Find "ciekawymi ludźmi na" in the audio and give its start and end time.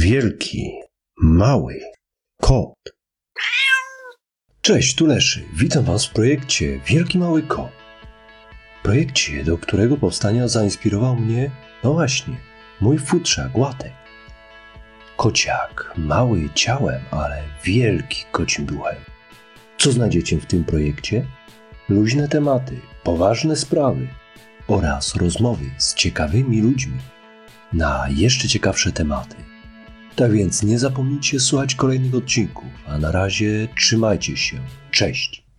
25.94-28.06